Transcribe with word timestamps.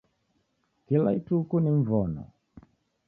Kila 0.85 1.09
ituku 1.17 1.55
ni 1.59 1.71
mvono 1.71 2.23